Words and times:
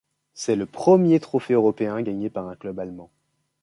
C'est 0.33 0.55
le 0.55 0.65
premier 0.65 1.19
trophée 1.19 1.53
européen 1.53 2.01
gagné 2.01 2.31
par 2.31 2.47
un 2.47 2.55
club 2.55 2.79
allemand. 2.79 3.11